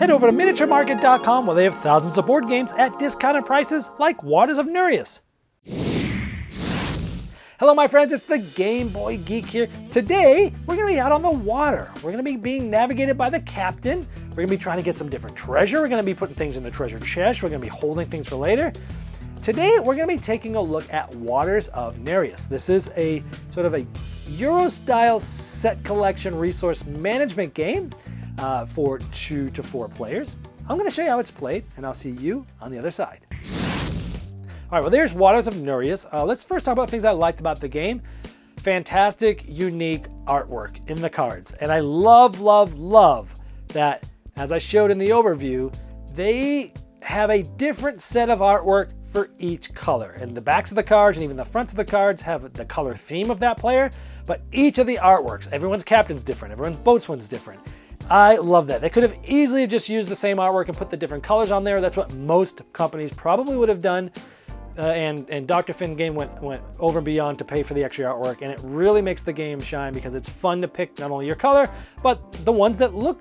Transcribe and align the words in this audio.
Head 0.00 0.10
over 0.10 0.26
to 0.26 0.32
miniaturemarket.com 0.32 1.44
where 1.44 1.54
they 1.54 1.64
have 1.64 1.78
thousands 1.82 2.16
of 2.16 2.24
board 2.24 2.48
games 2.48 2.72
at 2.78 2.98
discounted 2.98 3.44
prices 3.44 3.90
like 3.98 4.22
Waters 4.22 4.56
of 4.56 4.66
Nereus. 4.66 5.20
Hello, 7.58 7.74
my 7.74 7.86
friends, 7.86 8.10
it's 8.10 8.24
the 8.24 8.38
Game 8.38 8.88
Boy 8.88 9.18
Geek 9.18 9.44
here. 9.44 9.68
Today, 9.92 10.54
we're 10.66 10.76
gonna 10.76 10.88
be 10.88 10.98
out 10.98 11.12
on 11.12 11.20
the 11.20 11.28
water. 11.28 11.90
We're 12.02 12.12
gonna 12.12 12.22
be 12.22 12.36
being 12.36 12.70
navigated 12.70 13.18
by 13.18 13.28
the 13.28 13.40
captain. 13.40 14.08
We're 14.30 14.36
gonna 14.36 14.48
be 14.48 14.56
trying 14.56 14.78
to 14.78 14.82
get 14.82 14.96
some 14.96 15.10
different 15.10 15.36
treasure. 15.36 15.82
We're 15.82 15.88
gonna 15.88 16.02
be 16.02 16.14
putting 16.14 16.34
things 16.34 16.56
in 16.56 16.62
the 16.62 16.70
treasure 16.70 16.98
chest. 16.98 17.42
We're 17.42 17.50
gonna 17.50 17.60
be 17.60 17.68
holding 17.68 18.08
things 18.08 18.26
for 18.26 18.36
later. 18.36 18.72
Today, 19.42 19.80
we're 19.80 19.96
gonna 19.96 20.06
be 20.06 20.16
taking 20.16 20.56
a 20.56 20.62
look 20.62 20.90
at 20.90 21.14
Waters 21.16 21.68
of 21.68 21.98
Nereus. 21.98 22.46
This 22.46 22.70
is 22.70 22.90
a 22.96 23.22
sort 23.52 23.66
of 23.66 23.74
a 23.74 23.84
Euro 24.28 24.70
style 24.70 25.20
set 25.20 25.84
collection 25.84 26.34
resource 26.38 26.86
management 26.86 27.52
game 27.52 27.90
uh, 28.40 28.66
for 28.66 28.98
two 29.14 29.50
to 29.50 29.62
four 29.62 29.88
players. 29.88 30.36
I'm 30.68 30.76
gonna 30.76 30.90
show 30.90 31.02
you 31.02 31.10
how 31.10 31.18
it's 31.18 31.30
played, 31.30 31.64
and 31.76 31.86
I'll 31.86 31.94
see 31.94 32.10
you 32.10 32.46
on 32.60 32.70
the 32.70 32.78
other 32.78 32.90
side. 32.90 33.20
All 34.70 34.76
right, 34.76 34.82
well, 34.82 34.90
there's 34.90 35.12
Waters 35.12 35.46
of 35.46 35.56
Nereus. 35.56 36.06
Uh, 36.12 36.24
let's 36.24 36.42
first 36.42 36.64
talk 36.64 36.72
about 36.72 36.90
things 36.90 37.04
I 37.04 37.10
liked 37.10 37.40
about 37.40 37.60
the 37.60 37.68
game. 37.68 38.02
Fantastic, 38.62 39.44
unique 39.48 40.06
artwork 40.26 40.88
in 40.88 41.00
the 41.00 41.10
cards. 41.10 41.52
And 41.60 41.72
I 41.72 41.80
love, 41.80 42.40
love, 42.40 42.78
love 42.78 43.28
that, 43.68 44.04
as 44.36 44.52
I 44.52 44.58
showed 44.58 44.90
in 44.90 44.98
the 44.98 45.08
overview, 45.08 45.74
they 46.14 46.72
have 47.02 47.30
a 47.30 47.42
different 47.42 48.00
set 48.00 48.30
of 48.30 48.38
artwork 48.38 48.92
for 49.12 49.30
each 49.38 49.74
color. 49.74 50.12
And 50.12 50.36
the 50.36 50.40
backs 50.40 50.70
of 50.70 50.76
the 50.76 50.82
cards 50.82 51.18
and 51.18 51.24
even 51.24 51.36
the 51.36 51.44
fronts 51.44 51.72
of 51.72 51.76
the 51.76 51.84
cards 51.84 52.22
have 52.22 52.52
the 52.52 52.64
color 52.64 52.94
theme 52.94 53.30
of 53.30 53.40
that 53.40 53.58
player, 53.58 53.90
but 54.24 54.42
each 54.52 54.78
of 54.78 54.86
the 54.86 54.98
artworks, 54.98 55.50
everyone's 55.50 55.82
captain's 55.82 56.22
different, 56.22 56.52
everyone's 56.52 56.76
boatswain's 56.76 57.26
different. 57.26 57.60
I 58.10 58.36
love 58.36 58.66
that. 58.66 58.80
They 58.80 58.90
could 58.90 59.04
have 59.04 59.16
easily 59.24 59.66
just 59.66 59.88
used 59.88 60.08
the 60.08 60.16
same 60.16 60.38
artwork 60.38 60.68
and 60.68 60.76
put 60.76 60.90
the 60.90 60.96
different 60.96 61.22
colors 61.22 61.50
on 61.50 61.64
there. 61.64 61.80
That's 61.80 61.96
what 61.96 62.12
most 62.14 62.60
companies 62.72 63.12
probably 63.12 63.56
would 63.56 63.68
have 63.68 63.80
done 63.80 64.10
uh, 64.78 64.82
and 64.92 65.28
and 65.30 65.46
Dr. 65.46 65.72
Finn 65.72 65.94
game 65.94 66.14
went 66.14 66.42
went 66.42 66.62
over 66.78 66.98
and 66.98 67.04
beyond 67.04 67.38
to 67.38 67.44
pay 67.44 67.62
for 67.62 67.74
the 67.74 67.84
extra 67.84 68.04
artwork, 68.04 68.42
and 68.42 68.50
it 68.50 68.60
really 68.62 69.02
makes 69.02 69.22
the 69.22 69.32
game 69.32 69.60
shine 69.60 69.92
because 69.92 70.14
it's 70.14 70.28
fun 70.28 70.62
to 70.62 70.68
pick 70.68 70.98
not 70.98 71.10
only 71.10 71.26
your 71.26 71.36
color 71.36 71.70
but 72.02 72.32
the 72.44 72.52
ones 72.52 72.78
that 72.78 72.94
look 72.94 73.20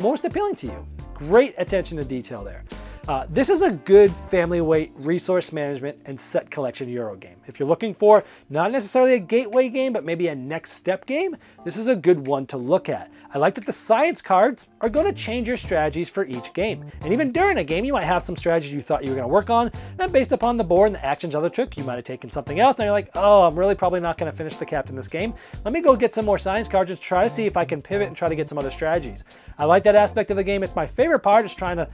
most 0.00 0.24
appealing 0.24 0.56
to 0.56 0.66
you. 0.66 0.86
Great 1.14 1.54
attention 1.56 1.96
to 1.96 2.04
detail 2.04 2.44
there. 2.44 2.64
Uh, 3.08 3.24
this 3.30 3.48
is 3.48 3.62
a 3.62 3.70
good 3.70 4.14
family 4.30 4.60
weight 4.60 4.92
resource 4.96 5.50
management 5.50 5.98
and 6.04 6.20
set 6.20 6.50
collection 6.50 6.90
Euro 6.90 7.16
game. 7.16 7.36
If 7.46 7.58
you're 7.58 7.66
looking 7.66 7.94
for 7.94 8.22
not 8.50 8.70
necessarily 8.70 9.14
a 9.14 9.18
gateway 9.18 9.70
game, 9.70 9.94
but 9.94 10.04
maybe 10.04 10.28
a 10.28 10.34
next 10.34 10.72
step 10.72 11.06
game, 11.06 11.34
this 11.64 11.78
is 11.78 11.88
a 11.88 11.96
good 11.96 12.26
one 12.26 12.46
to 12.48 12.58
look 12.58 12.90
at. 12.90 13.10
I 13.32 13.38
like 13.38 13.54
that 13.54 13.64
the 13.64 13.72
science 13.72 14.20
cards 14.20 14.66
are 14.82 14.90
going 14.90 15.06
to 15.06 15.14
change 15.14 15.48
your 15.48 15.56
strategies 15.56 16.10
for 16.10 16.26
each 16.26 16.52
game. 16.52 16.84
And 17.00 17.10
even 17.10 17.32
during 17.32 17.56
a 17.56 17.64
game, 17.64 17.86
you 17.86 17.94
might 17.94 18.04
have 18.04 18.22
some 18.22 18.36
strategies 18.36 18.74
you 18.74 18.82
thought 18.82 19.02
you 19.02 19.08
were 19.08 19.16
going 19.16 19.26
to 19.26 19.32
work 19.32 19.48
on, 19.48 19.72
and 19.98 20.12
based 20.12 20.32
upon 20.32 20.58
the 20.58 20.64
board 20.64 20.88
and 20.88 20.96
the 20.96 21.02
actions 21.06 21.34
other 21.34 21.48
took, 21.48 21.78
you 21.78 21.84
might 21.84 21.96
have 21.96 22.04
taken 22.04 22.30
something 22.30 22.60
else, 22.60 22.76
and 22.76 22.84
you're 22.84 22.92
like, 22.92 23.08
oh, 23.14 23.40
I'm 23.40 23.58
really 23.58 23.74
probably 23.74 24.00
not 24.00 24.18
going 24.18 24.30
to 24.30 24.36
finish 24.36 24.58
the 24.58 24.66
captain 24.66 24.94
this 24.94 25.08
game. 25.08 25.32
Let 25.64 25.72
me 25.72 25.80
go 25.80 25.96
get 25.96 26.14
some 26.14 26.26
more 26.26 26.38
science 26.38 26.68
cards 26.68 26.90
and 26.90 27.00
try 27.00 27.24
to 27.24 27.30
see 27.30 27.46
if 27.46 27.56
I 27.56 27.64
can 27.64 27.80
pivot 27.80 28.08
and 28.08 28.14
try 28.14 28.28
to 28.28 28.36
get 28.36 28.50
some 28.50 28.58
other 28.58 28.70
strategies. 28.70 29.24
I 29.56 29.64
like 29.64 29.82
that 29.84 29.96
aspect 29.96 30.30
of 30.30 30.36
the 30.36 30.44
game. 30.44 30.62
It's 30.62 30.76
my 30.76 30.86
favorite 30.86 31.20
part, 31.20 31.46
is 31.46 31.54
trying 31.54 31.78
to 31.78 31.88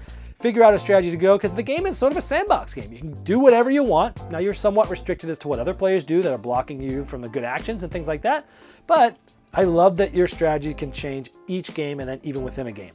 figure 0.44 0.62
out 0.62 0.74
a 0.74 0.78
strategy 0.78 1.10
to 1.10 1.16
go 1.16 1.38
because 1.38 1.54
the 1.54 1.62
game 1.62 1.86
is 1.86 1.96
sort 1.96 2.12
of 2.12 2.18
a 2.18 2.20
sandbox 2.20 2.74
game. 2.74 2.92
You 2.92 2.98
can 2.98 3.24
do 3.24 3.38
whatever 3.38 3.70
you 3.70 3.82
want. 3.82 4.30
Now, 4.30 4.40
you're 4.40 4.52
somewhat 4.52 4.90
restricted 4.90 5.30
as 5.30 5.38
to 5.38 5.48
what 5.48 5.58
other 5.58 5.72
players 5.72 6.04
do 6.04 6.20
that 6.20 6.30
are 6.30 6.36
blocking 6.36 6.82
you 6.82 7.02
from 7.06 7.22
the 7.22 7.30
good 7.30 7.44
actions 7.44 7.82
and 7.82 7.90
things 7.90 8.06
like 8.06 8.20
that. 8.20 8.46
But 8.86 9.16
I 9.54 9.62
love 9.62 9.96
that 9.96 10.12
your 10.12 10.26
strategy 10.26 10.74
can 10.74 10.92
change 10.92 11.30
each 11.46 11.72
game 11.72 11.98
and 11.98 12.06
then 12.06 12.20
even 12.24 12.42
within 12.42 12.66
a 12.66 12.72
game. 12.72 12.92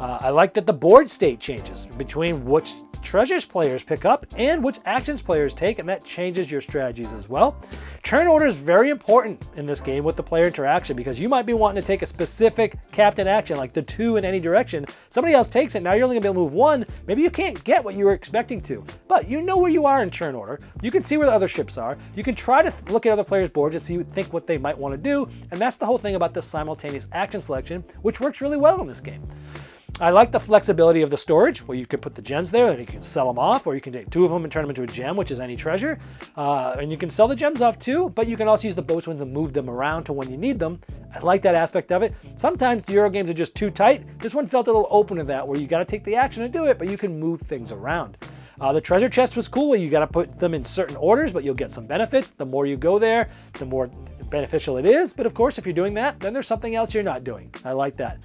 Uh, 0.00 0.18
I 0.20 0.30
like 0.30 0.54
that 0.54 0.66
the 0.66 0.72
board 0.72 1.10
state 1.10 1.40
changes 1.40 1.86
between 1.96 2.44
which 2.44 2.72
treasures 3.04 3.44
players 3.44 3.82
pick 3.82 4.04
up 4.04 4.26
and 4.36 4.64
which 4.64 4.78
actions 4.86 5.22
players 5.22 5.54
take, 5.54 5.78
and 5.78 5.88
that 5.88 6.04
changes 6.04 6.50
your 6.50 6.60
strategies 6.60 7.12
as 7.12 7.28
well. 7.28 7.56
Turn 8.02 8.26
order 8.26 8.46
is 8.46 8.56
very 8.56 8.90
important 8.90 9.40
in 9.56 9.66
this 9.66 9.80
game 9.80 10.02
with 10.02 10.16
the 10.16 10.22
player 10.22 10.46
interaction 10.46 10.96
because 10.96 11.20
you 11.20 11.28
might 11.28 11.46
be 11.46 11.52
wanting 11.52 11.80
to 11.80 11.86
take 11.86 12.02
a 12.02 12.06
specific 12.06 12.76
captain 12.90 13.28
action, 13.28 13.56
like 13.56 13.72
the 13.72 13.82
two 13.82 14.16
in 14.16 14.24
any 14.24 14.40
direction. 14.40 14.84
Somebody 15.10 15.34
else 15.34 15.48
takes 15.48 15.74
it, 15.74 15.82
now 15.82 15.92
you're 15.92 16.04
only 16.04 16.16
gonna 16.16 16.24
be 16.24 16.34
able 16.34 16.46
to 16.46 16.50
move 16.50 16.54
one. 16.54 16.84
Maybe 17.06 17.22
you 17.22 17.30
can't 17.30 17.62
get 17.62 17.84
what 17.84 17.94
you 17.94 18.06
were 18.06 18.14
expecting 18.14 18.60
to, 18.62 18.84
but 19.06 19.28
you 19.28 19.42
know 19.42 19.58
where 19.58 19.70
you 19.70 19.86
are 19.86 20.02
in 20.02 20.10
turn 20.10 20.34
order. 20.34 20.58
You 20.82 20.90
can 20.90 21.04
see 21.04 21.16
where 21.16 21.26
the 21.26 21.32
other 21.32 21.48
ships 21.48 21.78
are. 21.78 21.96
You 22.16 22.24
can 22.24 22.34
try 22.34 22.62
to 22.62 22.72
look 22.88 23.06
at 23.06 23.12
other 23.12 23.24
players' 23.24 23.50
boards 23.50 23.76
and 23.76 23.84
see 23.84 24.02
think 24.02 24.32
what 24.32 24.46
they 24.46 24.58
might 24.58 24.76
want 24.76 24.92
to 24.92 24.98
do, 24.98 25.26
and 25.50 25.60
that's 25.60 25.76
the 25.76 25.86
whole 25.86 25.98
thing 25.98 26.16
about 26.16 26.34
the 26.34 26.42
simultaneous 26.42 27.06
action 27.12 27.40
selection, 27.40 27.84
which 28.02 28.18
works 28.18 28.40
really 28.40 28.56
well 28.56 28.80
in 28.80 28.86
this 28.86 29.00
game. 29.00 29.22
I 30.00 30.10
like 30.10 30.32
the 30.32 30.40
flexibility 30.40 31.02
of 31.02 31.10
the 31.10 31.16
storage, 31.16 31.60
where 31.60 31.78
you 31.78 31.86
could 31.86 32.02
put 32.02 32.16
the 32.16 32.22
gems 32.22 32.50
there 32.50 32.70
and 32.70 32.80
you 32.80 32.86
can 32.86 33.00
sell 33.00 33.28
them 33.28 33.38
off, 33.38 33.64
or 33.64 33.76
you 33.76 33.80
can 33.80 33.92
take 33.92 34.10
two 34.10 34.24
of 34.24 34.30
them 34.32 34.42
and 34.42 34.52
turn 34.52 34.64
them 34.64 34.70
into 34.70 34.82
a 34.82 34.86
gem, 34.88 35.16
which 35.16 35.30
is 35.30 35.38
any 35.38 35.56
treasure. 35.56 36.00
Uh, 36.36 36.74
and 36.80 36.90
you 36.90 36.96
can 36.96 37.08
sell 37.08 37.28
the 37.28 37.36
gems 37.36 37.62
off 37.62 37.78
too, 37.78 38.08
but 38.10 38.26
you 38.26 38.36
can 38.36 38.48
also 38.48 38.66
use 38.66 38.74
the 38.74 38.82
boatswains 38.82 39.22
and 39.22 39.32
move 39.32 39.52
them 39.52 39.70
around 39.70 40.02
to 40.02 40.12
when 40.12 40.28
you 40.28 40.36
need 40.36 40.58
them. 40.58 40.80
I 41.14 41.20
like 41.20 41.42
that 41.42 41.54
aspect 41.54 41.92
of 41.92 42.02
it. 42.02 42.12
Sometimes 42.36 42.84
the 42.84 42.92
Euro 42.94 43.08
games 43.08 43.30
are 43.30 43.34
just 43.34 43.54
too 43.54 43.70
tight. 43.70 44.18
This 44.18 44.34
one 44.34 44.48
felt 44.48 44.66
a 44.66 44.72
little 44.72 44.88
open 44.90 45.16
to 45.18 45.24
that, 45.24 45.46
where 45.46 45.60
you 45.60 45.68
got 45.68 45.78
to 45.78 45.84
take 45.84 46.02
the 46.02 46.16
action 46.16 46.42
to 46.42 46.48
do 46.48 46.64
it, 46.64 46.76
but 46.76 46.90
you 46.90 46.98
can 46.98 47.20
move 47.20 47.42
things 47.42 47.70
around. 47.70 48.18
Uh, 48.60 48.72
the 48.72 48.80
treasure 48.80 49.08
chest 49.08 49.36
was 49.36 49.46
cool. 49.46 49.70
Where 49.70 49.78
you 49.78 49.90
got 49.90 50.00
to 50.00 50.06
put 50.08 50.38
them 50.38 50.54
in 50.54 50.64
certain 50.64 50.96
orders, 50.96 51.32
but 51.32 51.44
you'll 51.44 51.54
get 51.54 51.70
some 51.70 51.86
benefits. 51.86 52.32
The 52.32 52.44
more 52.44 52.66
you 52.66 52.76
go 52.76 52.98
there, 52.98 53.28
the 53.54 53.64
more 53.64 53.88
beneficial 54.28 54.76
it 54.76 54.86
is. 54.86 55.12
But 55.12 55.26
of 55.26 55.34
course, 55.34 55.56
if 55.56 55.66
you're 55.66 55.72
doing 55.72 55.94
that, 55.94 56.18
then 56.18 56.32
there's 56.32 56.48
something 56.48 56.74
else 56.74 56.94
you're 56.94 57.02
not 57.04 57.22
doing. 57.22 57.52
I 57.64 57.72
like 57.72 57.96
that. 57.96 58.18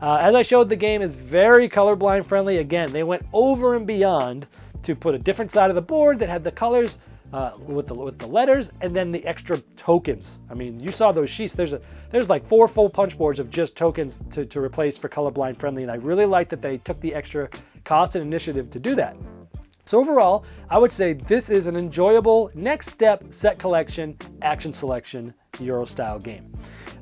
Uh, 0.00 0.16
as 0.16 0.34
I 0.34 0.42
showed, 0.42 0.68
the 0.68 0.76
game 0.76 1.00
is 1.00 1.14
very 1.14 1.68
colorblind 1.68 2.26
friendly. 2.26 2.58
Again, 2.58 2.92
they 2.92 3.02
went 3.02 3.24
over 3.32 3.76
and 3.76 3.86
beyond 3.86 4.46
to 4.82 4.94
put 4.94 5.14
a 5.14 5.18
different 5.18 5.50
side 5.50 5.70
of 5.70 5.74
the 5.74 5.82
board 5.82 6.18
that 6.18 6.28
had 6.28 6.44
the 6.44 6.50
colors 6.50 6.98
uh, 7.32 7.50
with 7.66 7.86
the 7.86 7.94
with 7.94 8.18
the 8.18 8.26
letters 8.26 8.70
and 8.82 8.94
then 8.94 9.10
the 9.10 9.24
extra 9.26 9.58
tokens. 9.76 10.38
I 10.50 10.54
mean, 10.54 10.78
you 10.78 10.92
saw 10.92 11.12
those 11.12 11.30
sheets. 11.30 11.54
There's 11.54 11.72
a 11.72 11.80
there's 12.10 12.28
like 12.28 12.46
four 12.46 12.68
full 12.68 12.88
punch 12.88 13.18
boards 13.18 13.38
of 13.38 13.50
just 13.50 13.74
tokens 13.74 14.20
to, 14.32 14.44
to 14.46 14.60
replace 14.60 14.96
for 14.96 15.08
colorblind 15.08 15.58
friendly, 15.58 15.82
and 15.82 15.90
I 15.90 15.96
really 15.96 16.26
like 16.26 16.48
that 16.50 16.62
they 16.62 16.78
took 16.78 17.00
the 17.00 17.14
extra 17.14 17.48
cost 17.84 18.16
and 18.16 18.24
initiative 18.24 18.70
to 18.70 18.78
do 18.78 18.94
that. 18.96 19.16
So 19.86 20.00
overall, 20.00 20.44
I 20.68 20.78
would 20.78 20.92
say 20.92 21.14
this 21.14 21.48
is 21.48 21.66
an 21.66 21.76
enjoyable 21.76 22.50
next 22.54 22.90
step 22.90 23.24
set 23.32 23.58
collection 23.58 24.16
action 24.42 24.72
selection 24.72 25.32
Euro 25.60 25.84
style 25.84 26.18
game. 26.18 26.52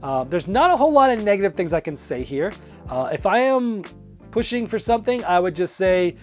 Uh, 0.03 0.25
there's 0.25 0.47
not 0.47 0.71
a 0.71 0.76
whole 0.76 0.93
lot 0.93 1.11
of 1.11 1.22
negative 1.22 1.55
things 1.55 1.72
I 1.72 1.81
can 1.81 1.97
say 1.97 2.22
here. 2.22 2.53
Uh, 2.88 3.10
if 3.12 3.26
I 3.26 3.40
am 3.40 3.82
pushing 4.30 4.66
for 4.66 4.78
something, 4.78 5.24
I 5.24 5.40
would 5.40 5.54
just 5.54 5.76
say, 5.76 6.16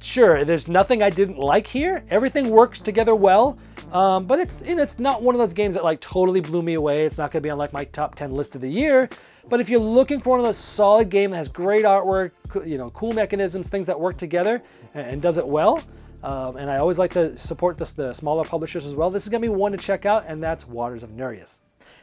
sure, 0.00 0.44
there's 0.44 0.66
nothing 0.66 1.02
I 1.02 1.10
didn't 1.10 1.38
like 1.38 1.66
here. 1.66 2.04
Everything 2.10 2.50
works 2.50 2.80
together 2.80 3.14
well, 3.14 3.58
um, 3.92 4.26
but 4.26 4.38
it's 4.38 4.60
it's 4.62 4.98
not 4.98 5.22
one 5.22 5.34
of 5.34 5.38
those 5.38 5.52
games 5.52 5.74
that 5.74 5.84
like 5.84 6.00
totally 6.00 6.40
blew 6.40 6.62
me 6.62 6.74
away. 6.74 7.06
It's 7.06 7.18
not 7.18 7.30
going 7.30 7.42
to 7.42 7.46
be 7.46 7.50
on 7.50 7.58
like 7.58 7.72
my 7.72 7.84
top 7.84 8.14
10 8.14 8.32
list 8.32 8.54
of 8.54 8.60
the 8.60 8.70
year. 8.70 9.08
But 9.48 9.60
if 9.60 9.68
you're 9.68 9.80
looking 9.80 10.20
for 10.20 10.30
one 10.30 10.40
of 10.40 10.46
those 10.46 10.58
solid 10.58 11.10
game 11.10 11.30
that 11.30 11.38
has 11.38 11.48
great 11.48 11.84
artwork, 11.84 12.32
you 12.66 12.78
know, 12.78 12.90
cool 12.90 13.12
mechanisms, 13.12 13.68
things 13.68 13.86
that 13.86 13.98
work 13.98 14.16
together 14.16 14.62
and, 14.94 15.06
and 15.06 15.22
does 15.22 15.38
it 15.38 15.46
well, 15.46 15.82
um, 16.22 16.56
and 16.56 16.70
I 16.70 16.78
always 16.78 16.98
like 16.98 17.12
to 17.14 17.36
support 17.38 17.78
this, 17.78 17.92
the 17.92 18.12
smaller 18.12 18.44
publishers 18.44 18.86
as 18.86 18.94
well. 18.94 19.10
This 19.10 19.24
is 19.24 19.28
going 19.28 19.42
to 19.42 19.48
be 19.48 19.54
one 19.54 19.72
to 19.72 19.78
check 19.78 20.04
out, 20.06 20.24
and 20.26 20.42
that's 20.42 20.66
Waters 20.66 21.02
of 21.02 21.10
Nereus. 21.10 21.58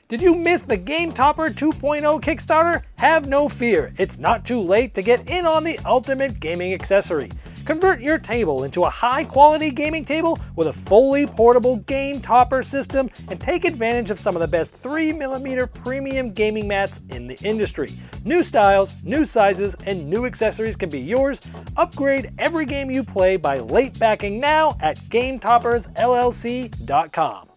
Did 0.09 0.21
you 0.21 0.35
miss 0.35 0.61
the 0.61 0.77
Game 0.77 1.11
Topper 1.11 1.49
2.0 1.49 2.21
Kickstarter? 2.21 2.81
Have 2.95 3.27
no 3.27 3.49
fear, 3.49 3.93
it's 3.97 4.17
not 4.17 4.45
too 4.45 4.61
late 4.61 4.95
to 4.95 5.01
get 5.01 5.29
in 5.29 5.45
on 5.45 5.65
the 5.65 5.77
ultimate 5.79 6.39
gaming 6.39 6.73
accessory. 6.73 7.29
Convert 7.65 7.99
your 7.99 8.17
table 8.17 8.63
into 8.63 8.85
a 8.85 8.89
high 8.89 9.25
quality 9.25 9.69
gaming 9.69 10.05
table 10.05 10.39
with 10.55 10.67
a 10.67 10.73
fully 10.73 11.27
portable 11.27 11.75
Game 11.75 12.21
Topper 12.21 12.63
system 12.63 13.09
and 13.29 13.37
take 13.37 13.65
advantage 13.65 14.09
of 14.09 14.17
some 14.17 14.37
of 14.37 14.41
the 14.41 14.47
best 14.47 14.81
3mm 14.81 15.73
premium 15.73 16.31
gaming 16.31 16.69
mats 16.69 17.01
in 17.09 17.27
the 17.27 17.37
industry. 17.43 17.91
New 18.23 18.45
styles, 18.45 18.93
new 19.03 19.25
sizes, 19.25 19.75
and 19.85 20.09
new 20.09 20.25
accessories 20.25 20.77
can 20.77 20.89
be 20.89 21.01
yours. 21.01 21.41
Upgrade 21.75 22.31
every 22.37 22.63
game 22.63 22.89
you 22.89 23.03
play 23.03 23.35
by 23.35 23.59
late 23.59 23.99
backing 23.99 24.39
now 24.39 24.77
at 24.79 24.95
GameToppersLLC.com. 25.09 27.47